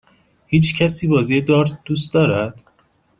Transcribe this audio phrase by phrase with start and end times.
[0.47, 2.63] هیچکسی بازی دارت دوست دارد؟